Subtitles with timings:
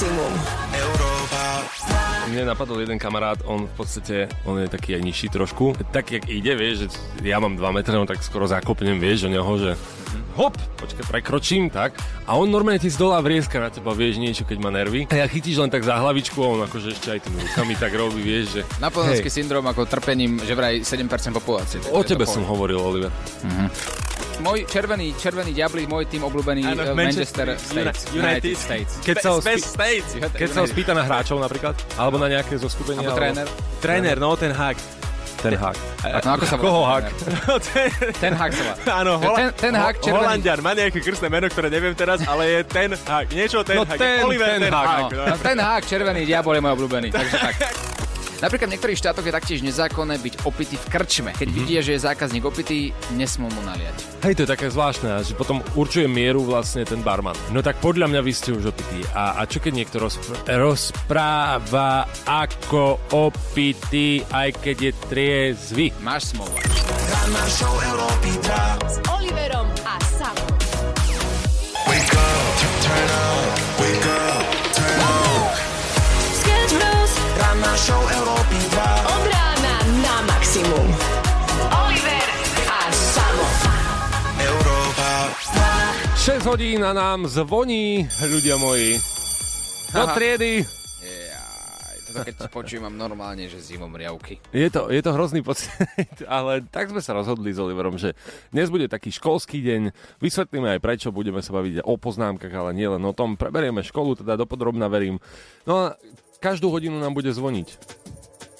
[0.00, 0.32] maximum.
[2.30, 4.16] Mne napadol jeden kamarát, on v podstate,
[4.48, 5.76] on je taký aj nižší trošku.
[5.92, 9.30] Tak, jak ide, vieš, že ja mám 2 metre, no tak skoro zakopnem, vieš, o
[9.34, 9.76] neho, že
[10.38, 11.98] hop, počkaj, prekročím, tak.
[12.24, 15.10] A on normálne ti z dola vrieska na teba, vieš, niečo, keď má nervy.
[15.10, 17.92] A ja chytíš len tak za hlavičku a on akože ešte aj tými rukami tak
[17.92, 18.60] robí, vieš, že...
[18.80, 21.82] Napoleonský syndrom ako trpením, že vraj 7% populácie.
[21.92, 23.12] O tebe som hovoril, Oliver.
[24.40, 28.00] Môj červený, červený diabli, môj tým obľúbený uh, Manchester, Uni- States.
[28.10, 28.56] United.
[28.56, 28.92] States.
[28.98, 30.08] Keď sa, spí- States.
[30.32, 33.00] keď sa ho spýta na hráčov napríklad, alebo na nejaké zoskupenie.
[33.00, 33.46] Alebo tréner.
[33.78, 34.80] Tréner, no ten hák.
[35.40, 35.72] Ten hák.
[36.02, 36.64] Tak no ako sa volá?
[36.64, 37.04] Koho hák?
[38.16, 38.76] Ten hák sa volá.
[38.94, 40.20] Áno, hola- Ten- ten hák ho- červený.
[40.20, 43.26] Holandian, má nejaké krstné meno, ktoré neviem teraz, ale je ten hák.
[43.30, 43.96] Niečo ten No hák.
[43.96, 44.84] ten- Oliver ten ten, hák.
[44.86, 45.00] hák.
[45.10, 47.08] Áno, no, ten hák, červený diabol je môj obľúbený.
[47.08, 47.54] Takže tak.
[48.40, 51.30] Napríklad v niektorých štátoch je taktiež nezákonné byť opitý v krčme.
[51.36, 51.56] Keď Mhm.
[51.56, 53.96] vidia, že je zákazník opitý, nesmú mu naliať.
[54.20, 57.36] Hej, to je také zvláštne, že potom určuje mieru vlastne ten barman.
[57.52, 59.00] No tak podľa mňa vy ste už opití.
[59.12, 65.86] A, a čo keď niekto rozpr- rozpráva ako opitý, aj keď je triezvy?
[66.00, 66.52] Máš smolu.
[68.90, 69.69] S Oliverom
[77.80, 80.84] Od rána na maximum.
[81.72, 82.28] Oliver
[82.68, 83.46] a Samo.
[86.12, 89.00] 6 hodín a nám zvoní, ľudia moji.
[89.96, 90.12] Do Aha.
[90.12, 90.60] triedy.
[90.60, 94.44] Jaj, toto keď normálne, že zimom riavky.
[94.52, 95.72] Je to, je to hrozný pocit,
[96.28, 98.12] ale tak sme sa rozhodli s Oliverom, že
[98.52, 99.82] dnes bude taký školský deň.
[100.20, 103.40] Vysvetlíme aj prečo, budeme sa baviť o poznámkach, ale nie len o tom.
[103.40, 105.16] Preberieme školu, teda dopodrobná verím.
[105.64, 105.96] No a
[106.40, 107.68] každú hodinu nám bude zvoniť.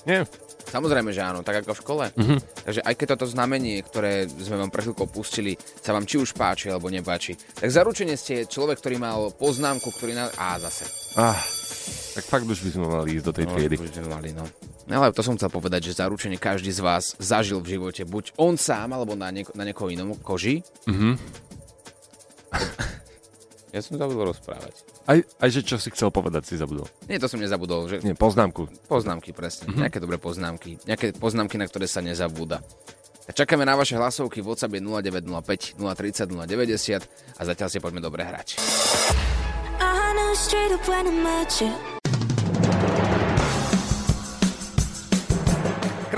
[0.04, 0.28] Nie?
[0.70, 2.04] Samozrejme, že áno, tak ako v škole.
[2.14, 2.36] Mhm.
[2.62, 6.38] Takže aj keď toto znamenie, ktoré sme vám pre chvíľkou pustili, sa vám či už
[6.38, 10.30] páči alebo nepáči, tak zaručene ste človek, ktorý mal poznámku, ktorý na...
[10.38, 10.86] Á, zase.
[11.18, 11.42] Ah,
[12.14, 13.74] tak fakt už by sme mali ísť do tej triedy.
[13.82, 14.46] už by sme mali, no.
[14.86, 18.34] No, Ale to som chcel povedať, že zaručene každý z vás zažil v živote buď
[18.38, 20.62] on sám, alebo na, nieko, na niekoho inom koži.
[20.86, 21.10] Mhm.
[23.70, 24.82] Ja som zabudol rozprávať.
[25.10, 26.86] Aj, aj že čo si chcel povedať, si zabudol.
[27.10, 28.70] Nie, to som nezabudol, že Nie, poznámku.
[28.86, 29.66] poznámky presne.
[29.74, 30.78] Nejaké dobré poznámky.
[30.86, 32.62] Nejaké poznámky, na ktoré sa nezabúda.
[33.26, 34.38] Tak čakáme na vaše hlasovky.
[34.38, 38.62] WhatsApp je 0905 030 090 a zatiaľ si poďme dobre hrať.
[41.60, 41.89] I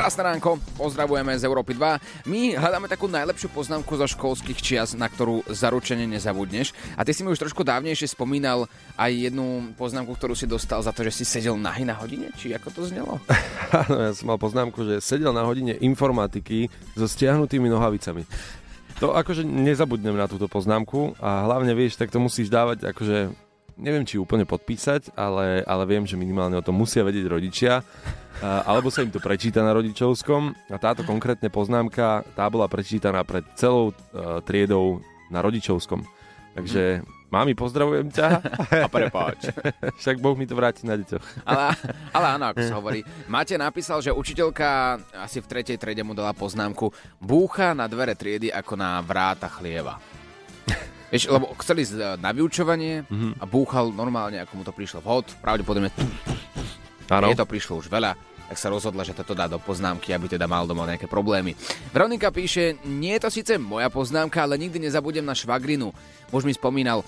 [0.02, 2.26] Krásne ránko, pozdravujeme z Európy 2.
[2.26, 6.74] My hľadáme takú najlepšiu poznámku zo školských čias, na ktorú zaručene nezabudneš.
[6.98, 8.66] A ty si mi už trošku dávnejšie spomínal
[8.98, 12.50] aj jednu poznámku, ktorú si dostal za to, že si sedel nahý na hodine, či
[12.50, 13.22] ako to znelo?
[14.02, 16.66] Ja som mal poznámku, že sedel na hodine informatiky
[16.98, 18.26] so stiahnutými nohavicami.
[18.98, 23.30] To akože nezabudnem na túto poznámku a hlavne vieš, tak to musíš dávať akože
[23.82, 27.82] neviem, či úplne podpísať, ale, ale viem, že minimálne o tom musia vedieť rodičia,
[28.41, 33.47] alebo sa im to prečíta na rodičovskom a táto konkrétne poznámka, tá bola prečítaná pred
[33.54, 36.03] celou uh, triedou na rodičovskom.
[36.53, 37.00] Takže,
[37.32, 38.28] mami, pozdravujem ťa.
[38.84, 39.48] A prepáč.
[40.00, 41.25] Však Boh mi to vráti na deťoch.
[41.49, 41.72] Ale,
[42.12, 43.00] ale áno, ako sa hovorí.
[43.25, 48.53] Máte napísal, že učiteľka asi v tretej triede mu dala poznámku búcha na dvere triedy
[48.53, 49.97] ako na vráta chlieva.
[51.12, 53.05] Vieš, lebo chceli e, na vyučovanie
[53.37, 55.93] a búchal normálne, ako mu to prišlo vhod, pravdepodobne
[57.12, 57.28] Áno.
[57.28, 58.17] je to prišlo už veľa,
[58.49, 61.53] tak sa rozhodla, že toto dá do poznámky, aby teda mal doma nejaké problémy.
[61.93, 65.93] Veronika píše, nie je to síce moja poznámka, ale nikdy nezabudem na švagrinu.
[66.33, 67.05] Muž mi spomínal,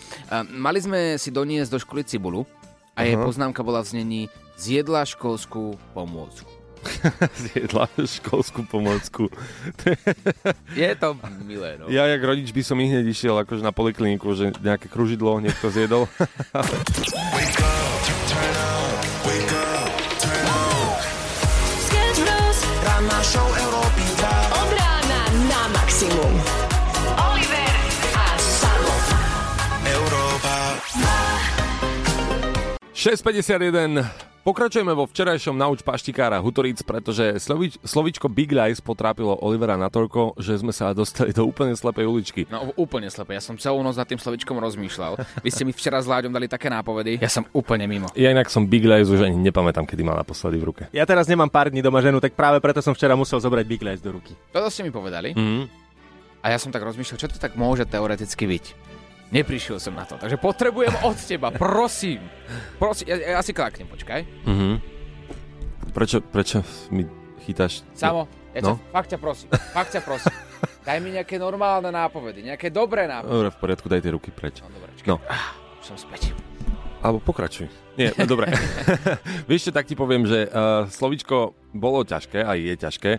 [0.52, 2.44] mali sme si doniesť do školy cibulu
[2.92, 4.20] a jej poznámka bola v znení
[4.60, 6.53] zjedla školskú pomôcku.
[7.48, 9.28] Zjedla školskú pomôcku.
[10.78, 11.88] Je to milé, no.
[11.88, 16.06] Ja, jak rodič, by som hneď išiel akože na polikliniku, že nejaké kružidlo niekto zjedol.
[21.84, 22.58] Sketch Bros.
[24.54, 26.34] Od rána na maximum.
[27.18, 27.74] Oliver
[28.14, 28.94] a Samo.
[32.94, 34.33] 6.51.
[34.44, 40.60] Pokračujeme vo včerajšom nauč paštikára Hutoric, pretože slovič, slovičko Big Lies potrápilo Olivera natoľko, že
[40.60, 42.44] sme sa dostali do úplne slepej uličky.
[42.52, 45.16] No úplne slepé, ja som celú noc nad tým slovičkom rozmýšľal.
[45.40, 48.12] Vy ste mi včera s Láďom dali také nápovedy, ja som úplne mimo.
[48.12, 50.82] Ja inak som Big Lies už ani nepamätám, kedy mal naposledy v ruke.
[50.92, 53.80] Ja teraz nemám pár dní doma ženu, tak práve preto som včera musel zobrať Big
[53.80, 54.36] Lies do ruky.
[54.52, 55.64] Toto ste mi povedali Mm.
[56.44, 58.64] a ja som tak rozmýšľal, čo to tak môže teoreticky byť.
[59.28, 62.22] Neprišiel som na to, takže potrebujem od teba, prosím.
[62.76, 64.20] Prosím, ja, ja si kláknem, počkaj.
[64.44, 64.74] Mm-hmm.
[65.90, 66.58] Prečo, prečo
[66.90, 67.06] mi
[67.42, 67.86] chytáš?
[67.94, 68.76] Samo, ja No.
[68.76, 70.34] ťa, fakt ťa prosím, fakt ťa prosím.
[70.84, 73.32] Daj mi nejaké normálne nápovedy, nejaké dobré nápovedy.
[73.34, 74.60] Dobre, v poriadku, daj tie ruky preč.
[74.60, 75.08] No, dobre, čakaj.
[75.08, 75.16] No.
[75.80, 76.30] Už som späť.
[77.04, 77.68] Alebo pokračuj.
[78.00, 78.48] Nie, no dobre.
[79.50, 83.10] Vieš čo, tak ti poviem, že uh, slovičko bolo ťažké, aj je ťažké.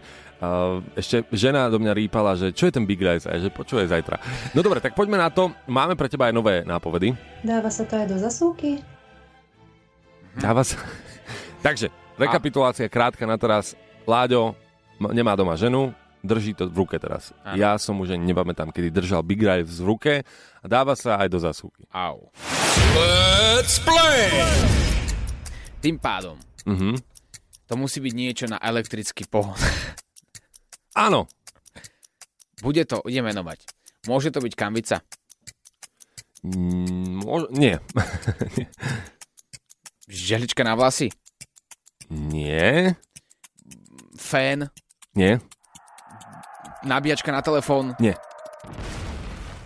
[0.41, 3.85] Uh, ešte žena do mňa rýpala, že čo je ten Big a ja, že počuje
[3.85, 4.17] zajtra.
[4.57, 5.53] No dobre, tak poďme na to.
[5.69, 7.13] Máme pre teba aj nové nápovedy.
[7.45, 8.81] Dáva sa to aj do zasúky?
[10.33, 10.81] Dáva sa...
[11.65, 13.77] Takže, rekapitulácia krátka na teraz.
[14.09, 14.57] Láďo
[14.97, 15.93] nemá doma ženu,
[16.25, 17.29] drží to v ruke teraz.
[17.41, 17.55] Áno.
[17.55, 20.11] Ja som už ani nepamätám, kedy držal Big Rice v ruke
[20.59, 21.85] a dáva sa aj do zasúky.
[21.89, 22.29] Au.
[25.79, 26.35] Tým pádom,
[26.65, 26.97] Mhm.
[27.65, 29.53] to musí byť niečo na elektrický pohon.
[30.97, 31.25] Áno,
[32.55, 33.61] Bude to, idem menovať.
[34.07, 35.03] Môže to byť kambica?
[36.41, 37.75] Mm, mož- nie.
[40.07, 41.11] Žehlička na vlasy?
[42.07, 42.95] nie.
[44.15, 44.71] Fén?
[45.13, 45.37] Nie.
[46.85, 47.97] Nabíjačka na telefón?
[47.97, 48.13] Nie.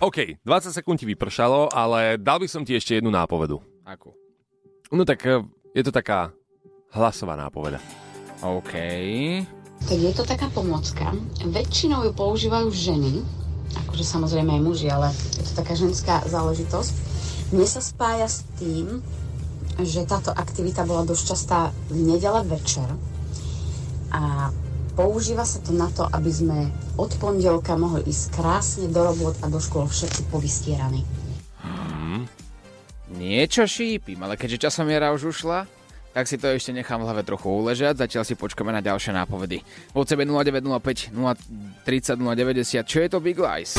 [0.00, 3.60] OK, 20 sekúnd ti vypršalo, ale dal by som ti ešte jednu nápovedu.
[3.84, 4.16] Akú?
[4.88, 5.44] No tak eh,
[5.76, 6.32] je to taká
[6.96, 7.76] hlasová nápoveda.
[8.40, 8.72] OK.
[9.84, 11.12] Tak je to taká pomocka.
[11.44, 13.20] Väčšinou ju používajú ženy,
[13.84, 16.92] akože samozrejme aj muži, ale je to taká ženská záležitosť.
[17.52, 19.04] Mne sa spája s tým,
[19.80, 21.58] že táto aktivita bola dosť častá
[21.92, 22.88] v nedele večer
[24.12, 24.48] a
[24.94, 26.58] používa sa to na to, aby sme
[26.98, 31.02] od pondelka mohli ísť krásne do robot a do škôl všetci povystieraní.
[33.10, 35.66] Niečo šípim, ale keďže časomiera už ušla,
[36.10, 39.62] tak si to ešte nechám v hlave trochu uležať, zatiaľ si počkáme na ďalšie nápovedy.
[39.94, 41.14] V OCB 0905
[41.86, 43.78] 030 090, čo je to Big Lies?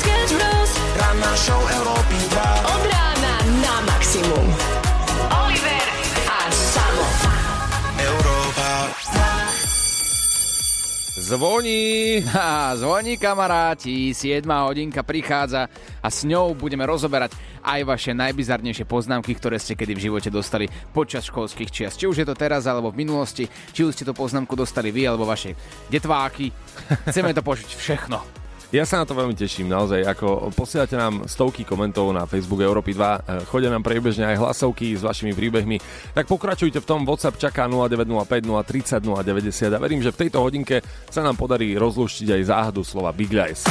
[0.00, 0.72] Sketch Bros.
[1.94, 2.33] Od
[11.24, 12.20] Zvoní!
[12.36, 15.72] Á, zvoní kamaráti, 7 hodinka prichádza
[16.04, 17.32] a s ňou budeme rozoberať
[17.64, 21.96] aj vaše najbizarnejšie poznámky, ktoré ste kedy v živote dostali počas školských čias.
[21.96, 25.08] Či už je to teraz alebo v minulosti, či už ste tú poznámku dostali vy
[25.08, 25.56] alebo vaše
[25.88, 26.52] detváky.
[27.08, 28.43] Chceme to počuť všechno.
[28.74, 32.90] Ja sa na to veľmi teším, naozaj, ako posielate nám stovky komentov na Facebook Európy
[32.90, 35.78] 2, eh, chodia nám priebežne aj hlasovky s vašimi príbehmi,
[36.10, 40.82] tak pokračujte v tom, WhatsApp čaká 0905 030 090 a verím, že v tejto hodinke
[41.06, 43.62] sa nám podarí rozluštiť aj záhadu slova Big Lies.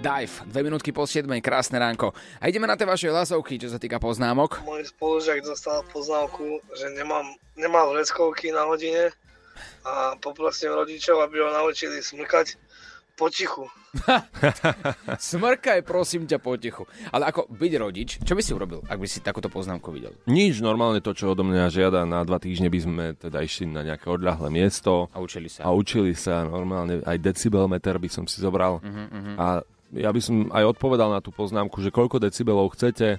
[0.00, 2.16] Dive, dve minútky po 7, krásne ránko.
[2.40, 4.64] A ideme na tie vaše hlasovky, čo sa týka poznámok.
[4.64, 6.40] Môj spolužiak dostal poznámku,
[6.72, 9.12] že nemám, nemal vreckovky na hodine
[9.84, 12.56] a poprosím rodičov, aby ho naučili smrkať
[13.12, 13.68] potichu.
[15.20, 16.88] Smrkaj, prosím ťa, potichu.
[17.12, 20.16] Ale ako byť rodič, čo by si urobil, ak by si takúto poznámku videl?
[20.24, 23.84] Nič, normálne to, čo odo mňa žiada, na dva týždne by sme teda išli na
[23.84, 25.60] nejaké odľahlé miesto A učili sa.
[25.60, 29.60] a učili sa normálne, aj decibelmeter by som si zobral Mhm, a
[29.92, 33.18] ja by som aj odpovedal na tú poznámku, že koľko decibelov chcete,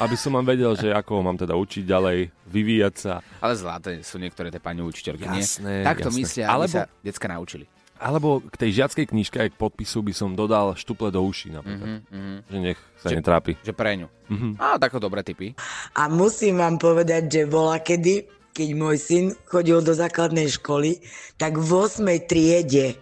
[0.00, 2.18] aby som vám vedel, že ako ho mám teda učiť ďalej,
[2.48, 3.12] vyvíjať sa.
[3.38, 5.84] Ale zlaté sú niektoré tie pani učiteľky, Jasné, nie?
[5.84, 6.18] Takto jasné.
[6.20, 7.66] myslia, aby Alebo- sa decka naučili.
[7.94, 12.02] Alebo k tej žiackej knižke aj k podpisu by som dodal štuple do uší napríklad.
[12.02, 12.36] Mhm, mhm.
[12.50, 13.52] Že nech sa Že- netrápi.
[13.62, 14.08] Že pre ňu.
[14.28, 14.48] Mhm.
[14.58, 15.54] Á, tako dobré typy.
[15.94, 21.00] A musím vám povedať, že bola kedy, keď môj syn chodil do základnej školy,
[21.36, 22.18] tak v 8.
[22.26, 22.98] triede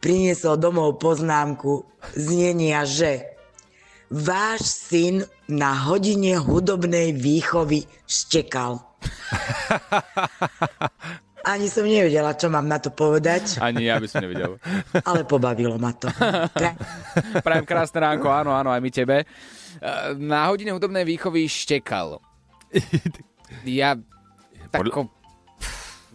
[0.00, 1.84] priniesol domov poznámku
[2.14, 3.36] znenia, že
[4.06, 8.82] váš syn na hodine hudobnej výchovy štekal.
[11.46, 14.58] Ani som nevedela, čo mám na to povedať, Ani ja by som nevidel.
[15.08, 16.10] ale pobavilo ma to.
[16.50, 16.74] Pra-
[17.46, 19.22] Prajem krásne ránko, áno, áno, aj my tebe.
[19.22, 19.26] E,
[20.18, 22.18] Na hodine hudobnej výchovy štekal.
[23.62, 23.94] Ja
[24.74, 25.06] tako...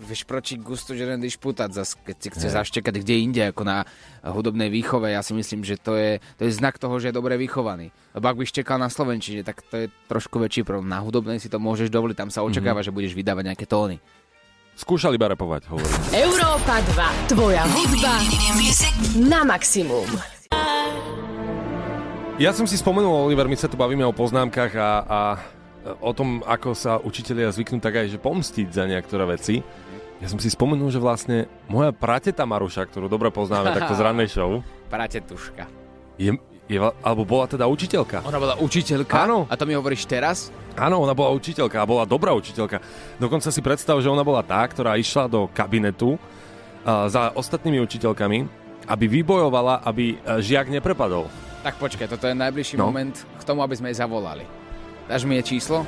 [0.02, 3.86] Vieš, proti gustu, že len špútať, zas, keď si chce zaštekať kde inde, ako na
[4.26, 5.14] hudobnej výchove.
[5.14, 7.94] Ja si myslím, že to je, to je znak toho, že je dobre vychovaný.
[8.18, 10.90] Lebo ak by štekal na Slovenčine, tak to je trošku väčší problém.
[10.90, 14.02] Na hudobnej si to môžeš dovoliť, tam sa očakáva, že budeš vydávať nejaké tóny.
[14.74, 15.94] Skúšali iba repovať, hovorím.
[16.18, 16.82] Európa
[17.30, 17.38] 2.
[17.38, 18.16] Tvoja hudba
[19.22, 20.10] na maximum.
[22.42, 25.20] Ja som si spomenul, Oliver, my sa tu bavíme o poznámkach a, a
[26.02, 29.62] o tom, ako sa učitelia zvyknú tak aj že pomstiť za niektoré veci.
[30.22, 34.30] Ja som si spomenul, že vlastne moja prateta Maruša, ktorú dobre poznáme takto z rannej
[34.38, 35.66] show, Pratetuška.
[36.16, 36.38] je,
[36.70, 38.22] je, alebo bola teda učiteľka.
[38.22, 39.16] Ona bola učiteľka?
[39.18, 39.50] Áno.
[39.50, 40.54] A to mi hovoríš teraz?
[40.78, 42.80] Áno, ona bola učiteľka a bola dobrá učiteľka.
[43.18, 48.38] Dokonca si predstav, že ona bola tá, ktorá išla do kabinetu uh, za ostatnými učiteľkami,
[48.88, 51.26] aby vybojovala, aby uh, žiak neprepadol.
[51.66, 52.88] Tak počkaj, toto je najbližší No.
[52.88, 54.46] moment k tomu, aby sme jej zavolali.
[55.10, 55.82] Dáš mi jej číslo?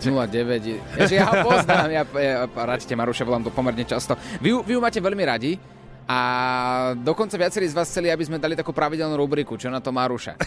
[0.00, 1.08] 09.
[1.10, 4.16] Ja, ho poznám, ja, ja radite Maruša, volám to pomerne často.
[4.38, 5.56] Vy, vy ju máte veľmi radi
[6.06, 6.18] a
[7.02, 10.38] dokonca viacerí z vás chceli, aby sme dali takú pravidelnú rubriku, čo na to Maruša.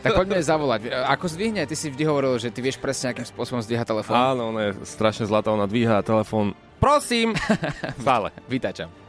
[0.00, 0.80] tak poďme jej zavolať.
[1.12, 1.68] Ako zdvihne?
[1.68, 4.16] Ty si vždy hovoril, že ty vieš presne, akým spôsobom zdvíha telefón.
[4.16, 6.56] Áno, ona je strašne zlatá, ona dvíha telefón.
[6.80, 7.36] Prosím!
[8.04, 8.32] Stále.
[8.48, 9.03] Vytačam.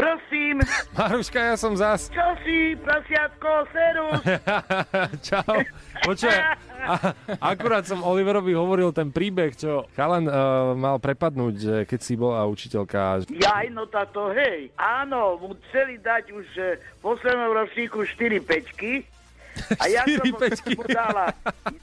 [0.00, 0.64] Prosím,
[0.96, 2.08] Maruška, ja som zas.
[2.08, 4.20] čo si, prasiatko, serus?
[5.28, 5.60] Čau.
[6.08, 6.32] Počuj,
[6.80, 12.16] a, akurát som Oliverovi hovoril ten príbeh, čo chalan uh, mal prepadnúť, že keď si
[12.16, 13.28] bola učiteľka.
[13.28, 14.72] Jaj, no táto, hej.
[14.80, 19.04] Áno, mu chceli dať už eh, v poslednom ročníku 4 pečky.
[19.80, 21.26] A ja som Štyri mu- dala,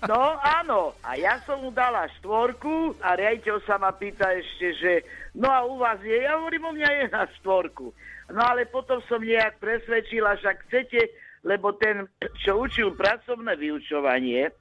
[0.05, 4.93] no áno, a ja som mu dala štvorku a riaditeľ sa ma pýta ešte, že
[5.37, 7.93] no a u vás je, ja hovorím, u mňa je na štvorku.
[8.33, 10.99] No ale potom som nejak presvedčila, však chcete,
[11.47, 12.11] lebo ten,
[12.43, 14.51] čo učil pracovné vyučovanie,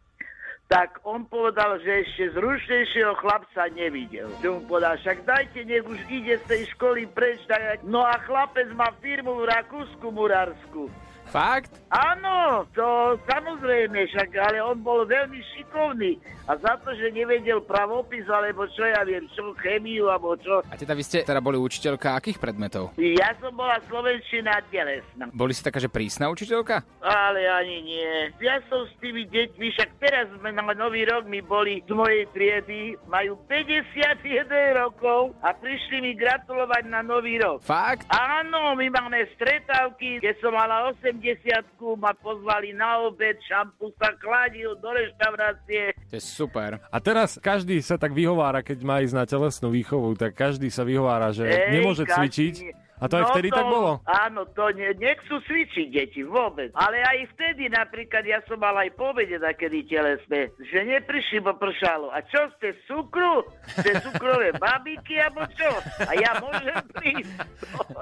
[0.66, 4.26] tak on povedal, že ešte zručnejšieho chlapca nevidel.
[4.42, 7.38] Že mu povedal, však dajte, nech už ide z tej školy preč.
[7.86, 10.90] No a chlapec má firmu v Rakúsku murársku.
[11.26, 11.82] Fakt?
[11.90, 16.18] Áno, to samozrejme, však, ale on bol veľmi šikovný.
[16.46, 20.62] A za to, že nevedel pravopis, alebo čo ja viem, čo, chemiu, alebo čo.
[20.70, 22.94] A teda vy ste teda boli učiteľka akých predmetov?
[22.94, 25.26] Ja som bola slovenčina telesná.
[25.34, 26.86] Boli ste taká, že prísna učiteľka?
[27.02, 28.30] Ale ani nie.
[28.38, 32.30] Ja som s tými deťmi, však teraz sme na nový rok mi boli z mojej
[32.30, 34.46] triedy, majú 51
[34.78, 37.58] rokov a prišli mi gratulovať na nový rok.
[37.66, 38.06] Fakt?
[38.14, 44.76] Áno, my máme stretávky, keď som mala 80 ma pozvali na obed, šampu sa kladil
[44.78, 45.96] do reštaurácie.
[46.12, 46.78] To je super.
[46.92, 50.84] A teraz každý sa tak vyhovára, keď má ísť na telesnú výchovu, tak každý sa
[50.84, 52.85] vyhovára, že Ej, nemôže každý- cvičiť.
[52.96, 54.00] A to aj No vtedy tak bolo?
[54.02, 56.72] Áno, to ne, nechcú cvičiť deti vôbec.
[56.72, 61.52] Ale aj vtedy napríklad ja som mal aj po obede takedy telesné, že neprišli, bo
[61.52, 62.08] pršalo.
[62.08, 63.44] A čo ste, cukru?
[63.70, 65.68] Ste cukrové babiky, alebo čo?
[66.00, 67.32] A ja môžem prísť.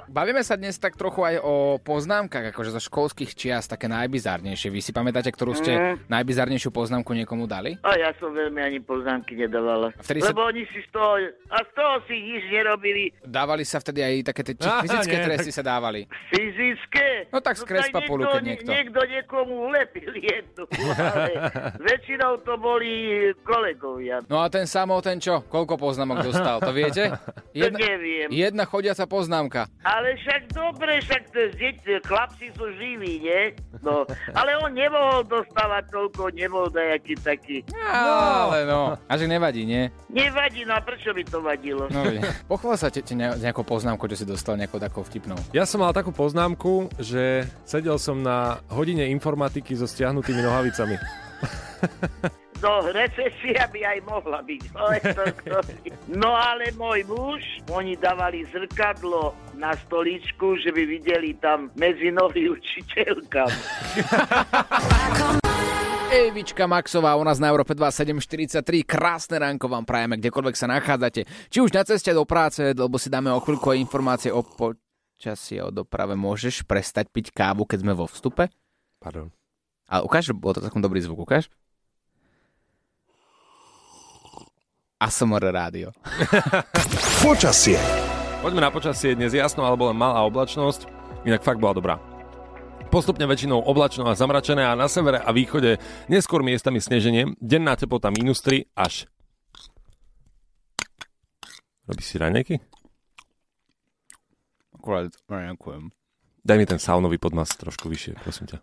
[0.07, 4.69] Bavíme sa dnes tak trochu aj o poznámkach, akože zo školských čias, také najbizárnejšie.
[4.69, 6.07] Vy si pamätáte, ktorú ste Mm.
[6.07, 7.75] najbizárnejšiu poznámku niekomu dali?
[7.81, 9.91] A ja som veľmi ani poznámky nedávala.
[9.99, 13.11] vtedy sa- Lebo oni si z toho, a z toho si nič nerobili.
[13.21, 16.05] Dávali sa vtedy aj také tie či- Á, fyzické nie, tresty sa dávali.
[16.29, 17.33] Fyzické?
[17.33, 18.71] No tak tak polu, keď niekto, niekto.
[18.71, 20.65] niekto niekomu ulepil jednu,
[21.01, 21.33] ale
[21.89, 22.93] väčšinou to boli
[23.43, 24.21] kolegovia.
[24.29, 25.41] No a ten samo, ten čo?
[25.49, 27.09] Koľko poznámok dostal, to viete?
[27.55, 28.35] To neviem.
[28.35, 29.71] jedna chodiaca poznámka.
[29.87, 33.55] Ale však dobre, však to deti, chlapci sú živí, nie?
[33.79, 34.03] No,
[34.35, 37.63] ale on nemohol dostávať toľko, nebol dajaký taký.
[37.87, 38.99] Ale no.
[39.07, 39.87] A že nevadí, nie?
[40.11, 41.87] Nevadí, no a prečo by to vadilo?
[41.95, 42.03] No,
[42.51, 45.39] Pochvál sa te, te ne- nejakou poznámkou, že si dostal nejakou takou vtipnou.
[45.55, 50.97] Ja som mal takú poznámku, že sedel som na hodine informatiky so stiahnutými nohavicami.
[52.65, 54.63] No, recesia by aj mohla byť.
[54.73, 55.59] Ale to, to,
[56.17, 62.49] no ale môj muž, oni dávali zrkadlo na stoličku, že by videli tam medzi nohy
[62.49, 63.53] učiteľkam.
[66.15, 71.27] Evička Maxová, u nás na Európe 2743, krásne ránko vám prajeme, kdekoľvek sa nachádzate.
[71.51, 75.75] Či už na ceste do práce, lebo si dáme o chvíľku informácie o počasí, o
[75.75, 76.15] doprave.
[76.15, 78.47] Môžeš prestať piť kávu, keď sme vo vstupe?
[79.03, 79.35] Pardon.
[79.91, 81.51] Ale ukáž, bol to takom dobrý zvuk, ukáž?
[85.03, 85.91] ASMR rádio.
[87.27, 87.75] Počasie.
[88.39, 89.19] Poďme na počasie.
[89.19, 90.87] Dnes jasno alebo len malá oblačnosť.
[91.27, 92.14] Inak fakt bola dobrá.
[92.95, 97.35] Postupne väčšinou oblačno a zamračené a na severe a východe neskôr miestami sneženie.
[97.43, 99.11] Denná teplota minus 3 až...
[101.91, 102.63] Robíš si raňajky?
[104.79, 105.91] Akurát, ďakujem.
[106.47, 108.59] Daj mi ten saunový podmas trošku vyššie, prosím ťa.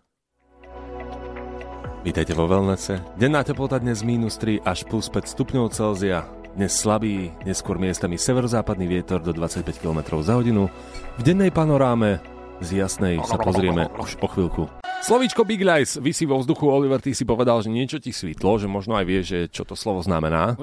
[2.00, 3.04] Vítajte vo Velnece.
[3.20, 6.24] Denná teplota dnes minus 3 až plus 5 stupňov Celzia.
[6.56, 10.72] Dnes slabý, neskôr miestami severozápadný vietor do 25 km za hodinu.
[11.20, 12.31] V dennej panoráme
[12.62, 14.62] z jasnej sa pozrieme už o chvíľku.
[15.02, 16.70] Slovíčko Big Lies vysí vo vzduchu.
[16.70, 19.74] Oliver, ty si povedal, že niečo ti svitlo, že možno aj vieš, že čo to
[19.74, 20.54] slovo znamená.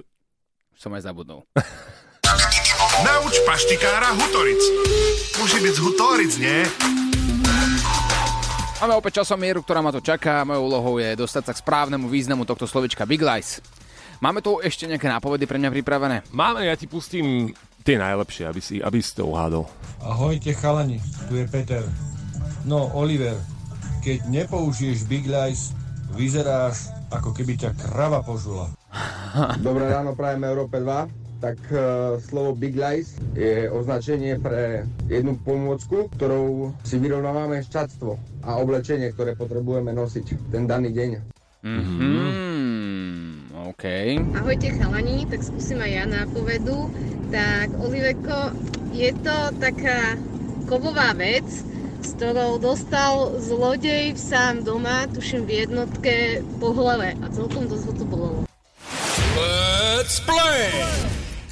[0.79, 1.43] Som aj zabudnul.
[3.07, 4.63] Nauč paštikára Hutoric.
[5.35, 6.59] Môže byť z Hutoric, nie?
[8.79, 10.47] Máme opäť časomieru, ktorá ma to čaká.
[10.47, 13.59] Mojou úlohou je dostať sa k správnemu významu tohto slovička Big Lies.
[14.23, 16.17] Máme tu ešte nejaké nápovedy pre mňa pripravené?
[16.31, 17.51] Máme, ja ti pustím
[17.89, 19.65] tie najlepšie, aby si, aby si to uhádol.
[20.05, 21.81] Ahojte chalani, tu je Peter.
[22.61, 23.33] No, Oliver,
[24.05, 25.73] keď nepoužiješ Big Lies,
[26.13, 28.69] vyzeráš ako keby ťa krava požula.
[29.65, 31.41] Dobré ráno, prajem Európe 2.
[31.41, 31.81] Tak uh,
[32.21, 39.33] slovo Big Lies je označenie pre jednu pomôcku, ktorou si vyrovnávame šťatstvo a oblečenie, ktoré
[39.33, 41.11] potrebujeme nosiť ten daný deň.
[41.65, 43.85] Mm, OK.
[44.37, 46.91] Ahojte chalani, tak skúsim aj ja nápovedu.
[47.29, 48.39] Tak Oliveko,
[48.89, 50.17] je to taká
[50.65, 51.45] kovová vec,
[51.99, 56.15] s ktorou dostal zlodej sám doma, tuším v jednotke
[56.57, 58.39] po hlave a celkom dosť ho to bolelo.
[59.37, 60.73] Let's play!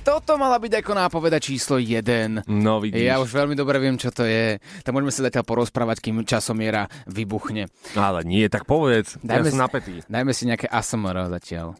[0.01, 2.47] Toto mala byť ako nápoveda číslo 1.
[2.47, 3.03] No vidíš.
[3.03, 4.55] Ja už veľmi dobre viem, čo to je.
[4.81, 7.67] Tak môžeme sa zatiaľ porozprávať, kým časomiera vybuchne.
[7.91, 9.19] Ale nie, tak povedz.
[9.19, 9.93] ja Dajme som si- napätý.
[10.07, 11.75] Dajme si nejaké ASMR zatiaľ.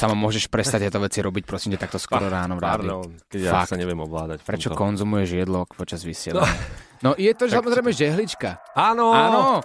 [0.00, 3.04] Sama môžeš prestať tieto veci robiť, prosím ťa, takto skoro ráno v rádiu.
[3.04, 4.40] Pardon, keď ja sa neviem ovládať.
[4.48, 6.48] Prečo konzumuješ jedlo počas vysielania?
[7.04, 8.64] No je to samozrejme žehlička.
[8.72, 9.12] Áno.
[9.12, 9.60] Áno.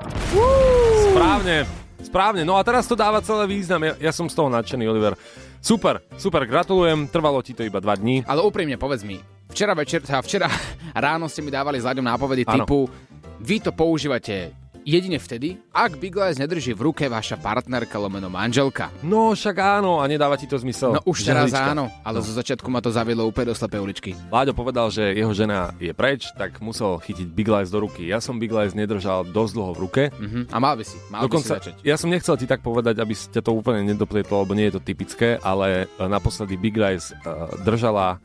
[1.07, 1.63] Správne,
[2.03, 2.43] správne.
[2.43, 3.79] No a teraz to dáva celé význam.
[3.87, 5.15] Ja, ja som z toho nadšený, Oliver.
[5.63, 7.07] Super, super, gratulujem.
[7.07, 8.27] Trvalo ti to iba dva dní.
[8.27, 9.15] Ale úprimne, povedz mi,
[9.47, 10.51] včera večer, teda včera
[11.07, 12.67] ráno ste mi dávali s Láďom nápovedy Áno.
[12.67, 12.91] typu
[13.39, 18.93] vy to používate jedine vtedy, ak Big Lies nedrží v ruke vaša partnerka lomeno manželka.
[19.01, 20.93] No však áno, a nedáva ti to zmysel.
[20.95, 21.73] No už teraz Žehlička.
[21.73, 24.11] áno, ale zo začiatku ma to zaviedlo úplne do slepej uličky.
[24.29, 28.05] Láďo povedal, že jeho žena je preč, tak musel chytiť Big Lies do ruky.
[28.05, 30.03] Ja som Big Lies nedržal dosť dlho v ruke.
[30.21, 30.53] Mhm.
[30.53, 31.73] A mal by si, mal Dokonca, by si začať.
[31.81, 34.85] ja som nechcel ti tak povedať, aby ste to úplne nedoplietlo, lebo nie je to
[34.85, 38.21] typické, ale naposledy Big Lies uh, držala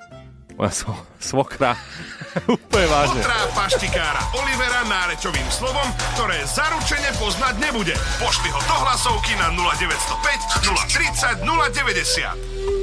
[0.61, 1.73] moja svo, svokra.
[2.45, 3.25] úplne vážne.
[3.25, 7.97] Otrá paštikára Olivera nárečovým slovom, ktoré zaručene poznať nebude.
[8.21, 12.80] Pošli ho do hlasovky na 0905 030 090.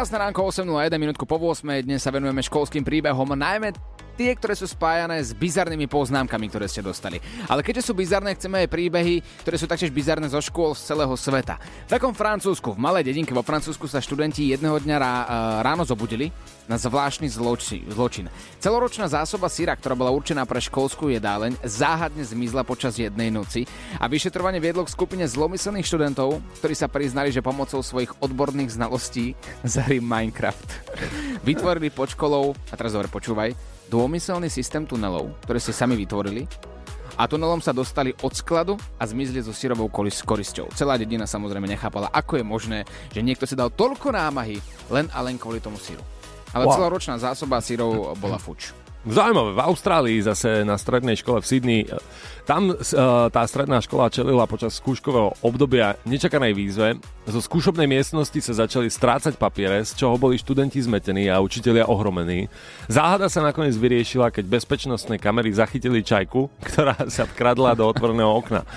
[0.00, 1.84] Krásne ránko, 8.01 minútku po 8.
[1.84, 3.76] Dnes sa venujeme školským príbehom, najmä
[4.20, 7.16] tie, ktoré sú spájané s bizarnými poznámkami, ktoré ste dostali.
[7.48, 11.16] Ale keďže sú bizarné, chceme aj príbehy, ktoré sú taktiež bizarné zo škôl z celého
[11.16, 11.56] sveta.
[11.88, 15.26] V takom Francúzsku, v malej dedinke vo Francúzsku sa študenti jedného dňa rá, e,
[15.64, 16.28] ráno zobudili
[16.68, 18.28] na zvláštny zloči, zločin.
[18.60, 23.64] Celoročná zásoba syra, ktorá bola určená pre školskú jedáleň, záhadne zmizla počas jednej noci
[23.96, 29.32] a vyšetrovanie viedlo k skupine zlomyselných študentov, ktorí sa priznali, že pomocou svojich odborných znalostí
[29.64, 30.68] zahry Minecraft.
[31.48, 36.46] Vytvorili pod školou, a teraz dobre počúvaj, dômyselný systém tunelov, ktoré si sami vytvorili
[37.18, 40.70] a tunelom sa dostali od skladu a zmizli so syrovou kolis- korisťou.
[40.72, 42.78] Celá dedina samozrejme nechápala, ako je možné,
[43.10, 44.56] že niekto si dal toľko námahy
[44.88, 46.00] len a len kvôli tomu syru.
[46.54, 46.70] Ale Wow.
[46.70, 46.76] wow.
[46.80, 48.72] celoročná zásoba syrov bola fuč.
[49.00, 51.96] Zaujímavé, v Austrálii zase na strednej škole v Sydney, e,
[52.44, 52.76] tam e,
[53.32, 57.00] tá stredná škola čelila počas skúškového obdobia nečakanej výzve.
[57.24, 62.52] Zo skúšobnej miestnosti sa začali strácať papiere, z čoho boli študenti zmetení a učitelia ohromení.
[62.92, 68.68] Záhada sa nakoniec vyriešila, keď bezpečnostné kamery zachytili čajku, ktorá sa vkradla do otvoreného okna.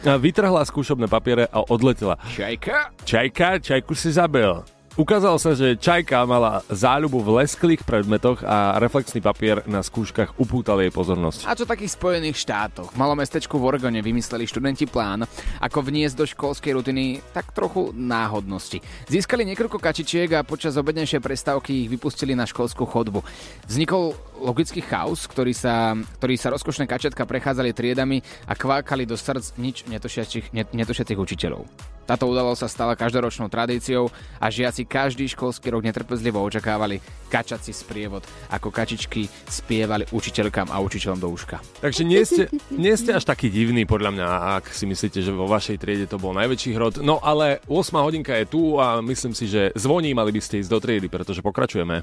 [0.00, 2.16] Vytrhla skúšobné papiere a odletela.
[2.32, 2.96] Čajka?
[3.04, 4.79] Čajka, čajku si zabil.
[4.98, 10.82] Ukázalo sa, že Čajka mala záľubu v lesklých predmetoch a reflexný papier na skúškach upútal
[10.82, 11.46] jej pozornosť.
[11.46, 12.90] A čo takých Spojených štátoch?
[12.90, 15.22] V malom mestečku v Oregone vymysleli študenti plán,
[15.62, 18.82] ako vniesť do školskej rutiny tak trochu náhodnosti.
[19.06, 23.22] Získali niekoľko kačičiek a počas obednejšej prestávky ich vypustili na školskú chodbu.
[23.70, 29.54] Vznikol logický chaos, ktorý sa, ktorý sa rozkošné kačatka prechádzali triedami a kvákali do srdc
[29.54, 31.62] nič netušiacich, net- netušiacich učiteľov.
[32.10, 34.10] Táto udalosť sa stala každoročnou tradíciou
[34.42, 36.98] a žiaci každý školský rok netrpezlivo očakávali
[37.30, 41.62] kačací sprievod, ako kačičky spievali učiteľkám a učiteľom do uška.
[41.78, 44.26] Takže nie ste, nie ste až taký divný, podľa mňa,
[44.58, 46.98] ak si myslíte, že vo vašej triede to bol najväčší hrot.
[46.98, 50.70] No ale 8 hodinka je tu a myslím si, že zvoní, mali by ste ísť
[50.74, 52.02] do triedy, pretože pokračujeme.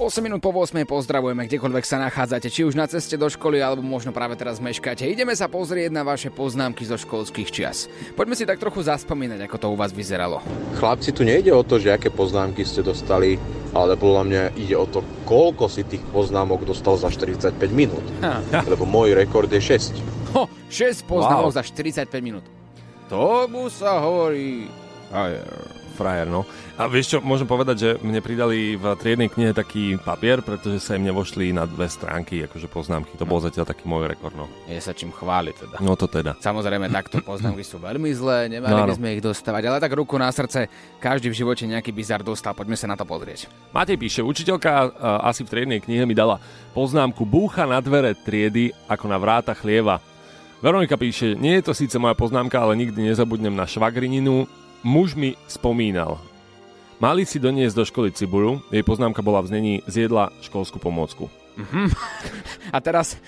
[0.00, 3.84] 8 minút po 8 pozdravujeme, kdekoľvek sa nachádzate, či už na ceste do školy, alebo
[3.84, 5.04] možno práve teraz meškáte.
[5.04, 7.84] Ideme sa pozrieť na vaše poznámky zo školských čias.
[8.16, 10.40] Poďme si tak trochu zaspomínať, ako to u vás vyzeralo.
[10.80, 13.36] Chlapci, tu nejde o to, že aké poznámky ste dostali,
[13.76, 18.00] ale podľa mňa ide o to, koľko si tých poznámok dostal za 45 minút.
[18.24, 18.40] Ha.
[18.72, 20.00] Lebo môj rekord je 6.
[20.32, 21.60] Ho, 6 poznámok Wow.
[21.60, 22.48] za 45 minút.
[23.12, 24.64] Tomu sa hovorí...
[26.00, 26.48] Frajer, no.
[26.80, 30.96] A vieš čo, môžem povedať, že mne pridali v triednej knihe taký papier, pretože sa
[30.96, 33.20] im nevošli na dve stránky, akože poznámky.
[33.20, 34.48] To bol zatiaľ taký môj rekord, no.
[34.64, 35.76] Je sa čím chváliť teda.
[35.84, 36.40] No to teda.
[36.40, 40.16] Samozrejme, takto poznámky sú veľmi zlé, nemali No, by sme ich dostávať, ale tak ruku
[40.16, 43.52] na srdce, každý v živote nejaký bizar dostal, poďme sa na to pozrieť.
[43.76, 44.84] Matej píše, učiteľka a,
[45.28, 46.40] asi v triednej knihe mi dala
[46.72, 50.00] poznámku búcha na dvere triedy ako na vráta chlieva.
[50.60, 54.44] Veronika píše, nie je to síce moja poznámka, ale nikdy nezabudnem na švagrininu.
[54.80, 56.16] Muž mi spomínal.
[57.00, 61.32] Mali si doniesť do školy cibulu, jej poznámka bola v znení zjedla školskú pomôcku.
[61.56, 61.92] Mhm.
[62.72, 63.20] A teraz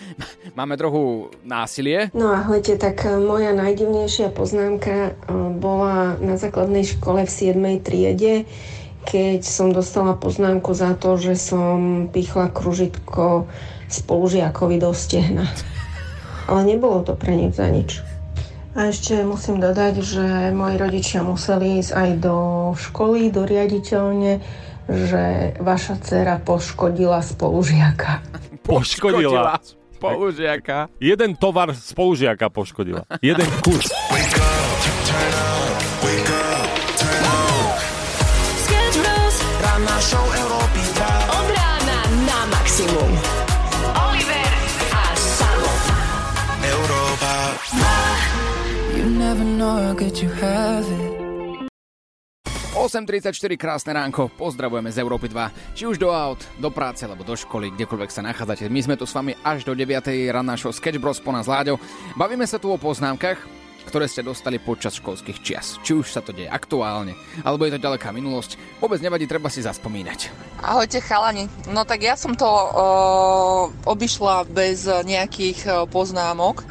[0.57, 2.09] máme trochu násilie.
[2.17, 5.13] No ahojte, tak e, moja najdivnejšia poznámka e,
[5.61, 7.85] bola na základnej škole v 7.
[7.85, 8.49] triede,
[9.05, 13.51] keď som dostala poznámku za to, že som pichla kružitko
[13.93, 15.45] spolužiakovi do stehna.
[16.49, 18.12] Ale nebolo to pre nič za nič.
[18.73, 20.25] A ešte musím dodať, že
[20.57, 22.37] moji rodičia museli ísť aj do
[22.73, 24.41] školy, do riaditeľne,
[24.89, 28.25] že vaša dcera poškodila spolužiaka.
[28.65, 29.61] Poškodila.
[30.01, 30.89] Spolužiaka.
[30.99, 33.05] Jeden tovar spolužiaka poškodila.
[33.21, 33.93] Jeden kus.
[49.63, 51.23] Never know how good you have it.
[52.73, 55.77] 8.34, krásne ránko, pozdravujeme z Európy 2.
[55.77, 58.67] Či už do aut, do práce alebo do školy, kdekoľvek sa nachádzate.
[58.73, 60.03] My sme tu s vami až do 9.
[60.33, 61.79] ranná show Sketch Bros po nás Láďo.
[62.19, 63.39] Bavíme sa tu o poznámkach,
[63.87, 65.79] ktoré ste dostali počas školských čias.
[65.85, 67.13] Či už sa to deje aktuálne,
[67.45, 68.57] alebo je to ďaleká minulosť.
[68.81, 70.33] Vôbec nevadí, treba si zaspomínať.
[70.65, 71.47] Ahojte chalani.
[71.71, 76.65] No tak ja som to uh, obišla bez nejakých uh, poznámok,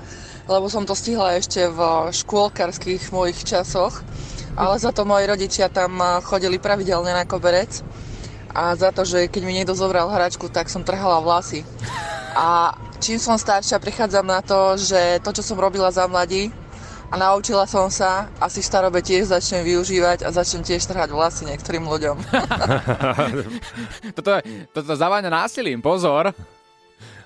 [0.45, 1.79] lebo som to stihla ešte v
[2.13, 4.01] škôlkarských mojich časoch.
[4.53, 7.81] Ale za to moji rodičia tam uh, chodili pravidelne na koberec.
[8.51, 11.63] A za to, že keď mi niekto zobral hračku, tak som trhala vlasy.
[12.35, 16.51] A čím som staršia, prichádzam na to, že to, čo som robila za mladí,
[17.11, 21.43] a naučila som sa, asi v starobe tiež začnem využívať a začnem tiež trhať vlasy
[21.43, 22.15] niektorým ľuďom.
[24.15, 26.31] Toto, je- toto zaváňa násilím, pozor.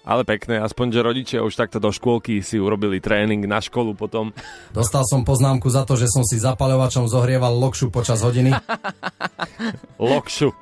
[0.05, 4.29] Ale pekné, aspoň, že rodičia už takto do škôlky si urobili tréning na školu potom.
[4.69, 8.53] Dostal som poznámku za to, že som si zapaľovačom zohrieval lokšu počas hodiny.
[9.97, 10.53] Lokšu.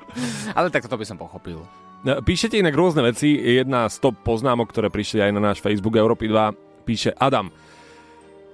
[0.55, 1.59] Ale tak toto by som pochopil.
[2.07, 3.35] No, Píšete inak rôzne veci.
[3.35, 7.51] Jedna z top poznámok, ktoré prišli aj na náš Facebook Európy 2, píše Adam.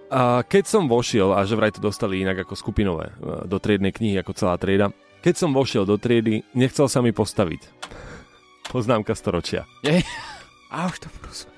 [0.09, 3.93] A keď som vošiel, a že vraj to dostali inak ako skupinové, e, do triednej
[3.93, 4.89] knihy ako celá trieda,
[5.21, 7.61] keď som vošiel do triedy, nechcel sa mi postaviť.
[8.73, 9.69] Poznámka storočia.
[10.69, 11.51] A už to prosím.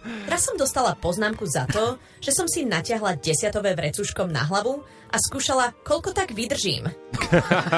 [0.00, 5.16] Raz som dostala poznámku za to, že som si natiahla desiatové vrecuškom na hlavu a
[5.20, 6.88] skúšala, koľko tak vydržím.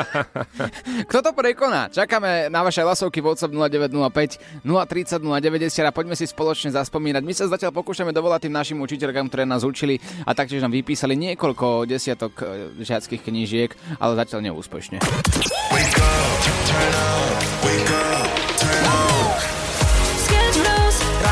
[1.10, 1.90] Kto to prekoná?
[1.90, 7.22] Čakáme na vaše hlasovky v WhatsApp 0905 030 090 a poďme si spoločne zaspomínať.
[7.24, 11.18] My sa zatiaľ pokúšame dovolať tým našim učiteľkám, ktoré nás učili a taktiež nám vypísali
[11.18, 12.44] niekoľko desiatok e,
[12.84, 15.02] žiackých knížiek, ale zatiaľ neúspešne.
[17.72, 18.21] Sketch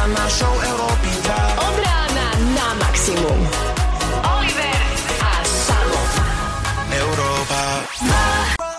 [0.00, 1.60] Ranná show Európy 2.
[1.60, 3.40] Od rána na maximum.
[4.24, 4.80] Oliver
[5.20, 6.00] a Samo.
[6.88, 7.60] Európa.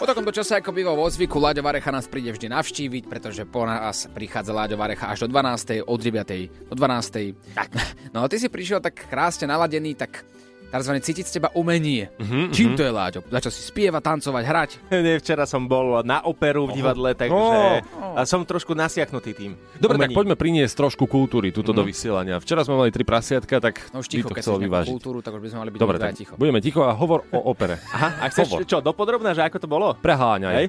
[0.02, 3.70] Po takomto čase, ako býva vo zvyku, Láďo Varecha nás príde vždy navštíviť, pretože po
[3.70, 5.86] nás prichádza Láďo Varecha až do 12.
[5.86, 6.74] od 9.
[6.74, 7.54] do 12.
[7.54, 7.70] Tak.
[8.18, 10.26] No a ty si prišiel tak krásne naladený, tak
[10.72, 10.92] tzv.
[10.98, 12.08] cítiť z teba umenie.
[12.18, 12.76] Mhm, Čím mhm.
[12.76, 13.20] to je, Láďo?
[13.28, 14.70] Začal si spievať, tancovať, hrať?
[15.04, 17.84] Nie, včera som bol na operu v divadle, takže
[18.16, 19.52] a som trošku nasiaknutý tým.
[19.78, 20.18] Dobre, tak umením.
[20.18, 22.40] poďme priniesť trošku kultúry tuto do vysielania.
[22.40, 24.92] Včera sme mali tri prasiatka, tak No už by ticho, to keď chcelo vyvážiť.
[24.92, 26.34] kultúru, tak už by sme mali byť Dobre, tak ticho.
[26.40, 27.76] budeme ticho a hovor o opere.
[27.92, 28.64] Aha, a chceš Hovor.
[28.64, 29.88] čo, dopodrobná, že ako to bolo?
[30.00, 30.56] Preháňaj.
[30.56, 30.68] Hej?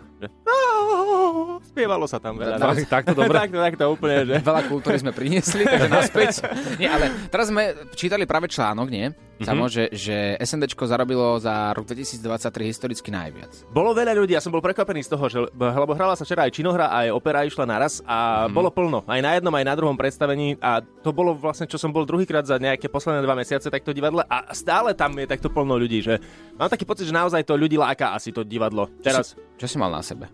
[1.72, 2.60] Spievalo sa tam veľa.
[2.60, 3.32] Tak- takto dobre?
[3.42, 4.36] takto, takto úplne, že?
[4.38, 6.44] Veľa kultúry sme priniesli, takže naspäť.
[6.80, 9.08] Nie, ale teraz sme čítali práve článok, nie?
[9.40, 9.72] Samo, Mhm.
[9.72, 12.22] že, že SNDčko zarobilo za rok 2023
[12.62, 13.66] historicky najviac.
[13.68, 16.52] Bolo veľa ľudí, ja som bol prekvapený z toho, že, lebo hrala sa včera aj
[16.52, 18.52] činohra, aj opera išla naraz a Mhm.
[18.52, 19.00] bolo plno.
[19.02, 22.44] Aj na jednom, aj na druhom predstavení a to bolo vlastne, čo som bol druhýkrát
[22.44, 26.20] za nejaké posledné dva mesiace takto divadle a stále tam je takto plno ľudí, že
[26.54, 28.92] mám taký pocit, že naozaj to ľudí láka asi to divadlo.
[29.00, 29.32] Teraz...
[29.32, 30.28] Čo si, čo si mal na sebe?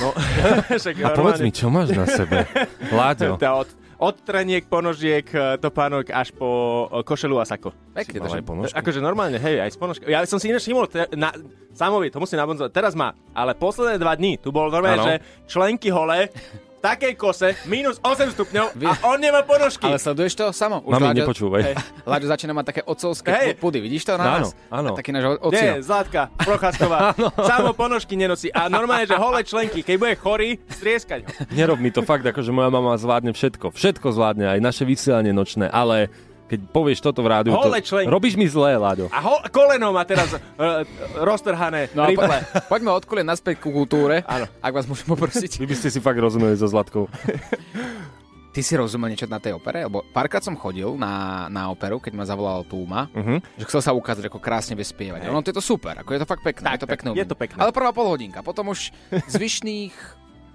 [0.00, 0.08] No,
[1.06, 2.48] A povedz mi, čo máš na sebe?
[2.88, 3.36] Láďo.
[3.42, 3.68] Tá od,
[4.00, 6.48] od treniek, ponožiek, e, topánok až po
[6.88, 7.74] e, košelu a sako.
[7.92, 8.74] Pekne, aj ponožku?
[8.76, 10.06] Akože normálne, hej, aj s ponožkou.
[10.08, 11.34] Ja som si ináč všimol, te, na,
[11.72, 15.14] Samovi, to musím nabonzovať, teraz má, ale posledné dva dní, tu bol normálne, že
[15.48, 16.28] členky hole,
[16.82, 19.86] takej kose, minus 8 stupňov a on nemá ponožky.
[19.86, 20.82] Ale sleduješ to samo?
[20.82, 21.62] Mami, nepočúvaj.
[21.62, 23.62] Hej, Láďo začína mať také ocovské Hej.
[23.62, 24.58] pudy, vidíš to na Áno, nás?
[24.66, 24.90] áno.
[24.98, 25.62] Taký náš ocio.
[25.62, 27.14] Nie, Zlatka, Procházková,
[27.54, 31.30] samo ponožky nenosí a normálne, že holé členky, keď bude chorý, strieskať ho.
[31.54, 33.70] Nerob mi to fakt, akože moja mama zvládne všetko.
[33.70, 36.10] Všetko zvládne, aj naše vysielanie nočné, ale
[36.52, 37.72] keď povieš toto v rádiu, to,
[38.04, 39.08] robíš mi zlé, Láďo.
[39.08, 40.84] A ho, koleno má teraz uh,
[41.16, 42.28] roztrhané, No po,
[42.68, 44.44] poďme od kulie naspäť ku kultúre, Áno.
[44.60, 45.56] ak vás môžem poprosiť.
[45.56, 47.08] Vy by ste si fakt rozumeli so Zlatkou.
[48.52, 49.80] Ty si rozumel niečo na tej opere?
[49.80, 53.40] Lebo párkrát som chodil na, na operu, keď ma zavolal Túma, Mhm.
[53.56, 55.24] že chcel sa ukázať, ako krásne vie spievať.
[55.24, 56.60] Ono to je to super, ako je to fakt pekné.
[56.62, 57.08] Tak, je to pekné.
[57.14, 57.56] je to pekné.
[57.56, 58.92] Ale prvá pol hodinka, potom už
[59.26, 59.96] zvyšných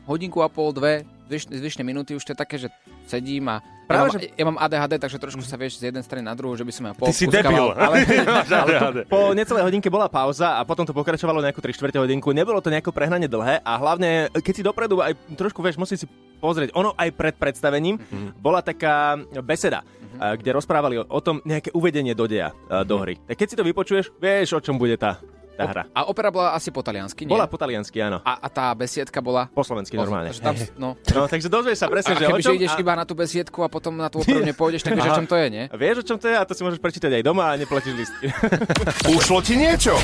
[0.06, 2.68] hodinku a pol, dve, zvyš, zvyšné minúty už to je také, že
[3.06, 6.20] sedím a Práve, ja, mám, ja mám ADHD, takže trošku sa vieš z jednej strany
[6.20, 7.72] na druhú, že by som ja pol Ty si debil.
[7.80, 8.98] Ale, ale ADHD.
[9.08, 12.36] to, po necelej hodinke bola pauza a potom to pokračovalo nejakú 3 čtvrte hodinku.
[12.36, 16.04] Nebolo to nejako prehnane dlhé a hlavne, keď si dopredu aj trošku, vieš, musí si
[16.44, 16.76] pozrieť.
[16.76, 17.96] Ono aj pred predstavením
[18.44, 19.88] bola taká beseda,
[20.20, 23.16] a, kde rozprávali o, o tom nejaké uvedenie do deja a, do hry.
[23.24, 25.24] Tak keď si to vypočuješ, vieš, o čom bude tá,
[25.58, 25.84] tá hra.
[25.90, 27.34] A opera bola asi po taliansky, nie?
[27.34, 28.22] Bola po taliansky, áno.
[28.22, 29.50] A, a tá besiedka bola?
[29.50, 30.30] Po slovensky normálne.
[30.30, 30.90] Takže tam, no.
[31.18, 32.58] No, takže dozvieš sa presne, a, že a o kebyže čom...
[32.62, 32.80] ideš a...
[32.80, 35.34] iba na tú besiedku a potom na tú operu nepôjdeš, tak vieš, o čom to
[35.34, 35.64] je, nie?
[35.74, 38.30] Vieš, o čom to je a to si môžeš prečítať aj doma a neplatíš listy.
[39.18, 39.98] Ušlo ti niečo?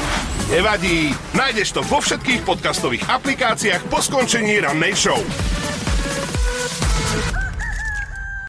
[0.50, 5.22] Nevadí, nájdeš to vo všetkých podcastových aplikáciách po skončení rannej show.